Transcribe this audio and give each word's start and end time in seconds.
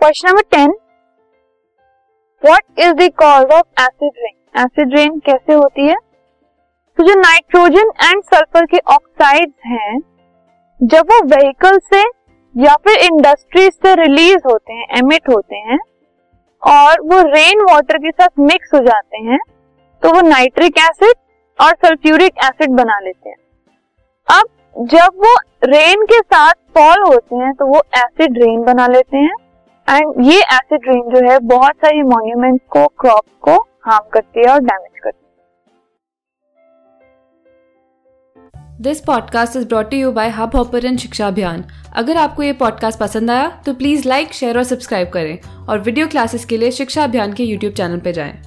Question 0.00 0.28
number 0.28 0.42
ten. 0.50 0.72
What 2.42 2.80
is 2.80 2.92
the 2.96 3.08
cause 3.18 3.52
of 3.52 3.82
acid 3.82 4.18
rain 4.18 4.60
acid 4.62 4.94
rain 4.96 5.18
कैसे 5.20 5.52
होती 5.52 5.86
है? 5.86 5.94
तो 6.98 7.06
जो 7.06 7.14
नाइट्रोजन 7.14 7.90
एंड 8.02 8.22
सल्फ़र 8.24 8.66
के 8.66 8.78
ऑक्साइड्स 8.94 9.66
हैं, 9.66 9.98
जब 10.80 11.10
वो 11.12 11.20
व्हीकल 11.26 11.78
से 11.84 12.02
या 12.54 12.74
फिर 12.84 12.98
इंडस्ट्रीज़ 13.06 13.74
से 13.76 13.94
रिलीज़ 14.02 14.46
होते 14.46 14.72
हैं 14.72 14.86
एमिट 14.98 15.28
होते 15.28 15.56
हैं, 15.62 15.78
और 16.62 17.00
वो 17.04 17.20
रेन 17.24 17.62
वाटर 17.62 17.98
के 17.98 18.10
साथ 18.12 18.40
मिक्स 18.42 18.74
हो 18.74 18.80
जाते 18.80 19.22
हैं 19.24 19.38
तो 20.02 20.12
वो 20.14 20.20
नाइट्रिक 20.28 20.78
एसिड 20.80 21.14
और 21.58 21.74
सल्फ्यूरिक 21.84 22.38
एसिड 22.44 22.76
बना 22.76 22.98
लेते 23.00 23.28
हैं। 23.28 23.36
अब 24.28 24.86
जब 24.86 25.20
वो 25.24 25.34
रेन 25.66 26.04
के 26.04 26.20
साथ 26.20 26.54
फॉल 26.74 27.02
होते 27.04 27.36
हैं 27.36 27.52
तो 27.54 27.66
वो 27.66 27.82
एसिड 27.96 28.38
रेन 28.38 28.62
बना 28.64 28.86
लेते 28.88 29.16
हैं। 29.18 29.34
एंड 29.88 30.26
ये 30.26 30.38
एसिड 30.38 30.80
रेन 30.88 31.02
जो 31.02 31.30
है, 31.30 31.38
बहुत 31.38 31.76
सारी 31.76 32.02
मॉन्यूमेंट 32.02 32.60
को 32.70 32.86
क्रॉप 33.00 33.24
को 33.42 33.66
हार्म 33.84 34.08
करती 34.12 34.40
है 34.40 34.46
और 34.46 34.60
डैमेज 34.60 35.00
करती 35.02 35.18
है। 35.18 35.24
This 38.80 39.00
podcast 39.00 39.56
is 39.56 39.68
brought 39.68 39.94
you 39.94 40.12
by 40.12 40.28
Hubhopper 40.56 40.96
Shiksha 40.96 41.26
Abhiyan 41.26 41.64
अगर 41.96 42.16
आपको 42.16 42.42
ये 42.42 42.52
पॉडकास्ट 42.52 42.98
पसंद 42.98 43.30
आया 43.30 43.62
तो 43.66 43.74
प्लीज़ 43.74 44.08
लाइक 44.08 44.32
शेयर 44.32 44.58
और 44.58 44.64
सब्सक्राइब 44.64 45.08
करें। 45.08 45.66
और 45.66 45.78
वीडियो 45.78 46.06
क्लासेस 46.06 46.44
के 46.44 46.56
लिए 46.56 46.70
शिक्षा 46.70 47.04
अभियान 47.04 47.32
के 47.32 47.44
यूट्यूब 47.44 47.72
चैनल 47.72 47.98
पर 47.98 48.10
जाएँ। 48.10 48.42